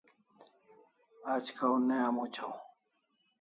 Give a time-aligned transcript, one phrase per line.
[1.31, 2.55] Aj kaw ne amuchaw